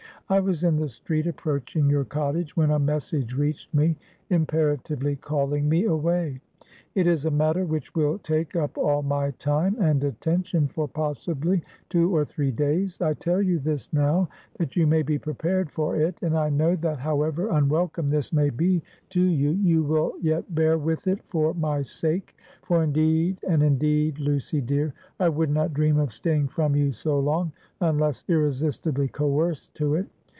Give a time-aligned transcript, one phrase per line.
[0.29, 3.97] I was in the street approaching your cottage, when a message reached me,
[4.29, 6.39] imperatively calling me away.
[6.95, 11.61] It is a matter which will take up all my time and attention for, possibly,
[11.89, 13.01] two or three days.
[13.01, 16.17] I tell you this, now, that you may be prepared for it.
[16.21, 20.77] And I know that however unwelcome this may be to you, you will yet bear
[20.77, 25.97] with it for my sake; for, indeed, and indeed, Lucy dear, I would not dream
[25.99, 30.05] of staying from you so long, unless irresistibly coerced to it.